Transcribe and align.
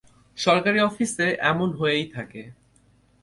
সরকারি 0.37 0.79
অফিসে 0.79 1.27
এমন 1.41 1.69
হয়েই 1.71 2.05
থাকে। 2.13 2.41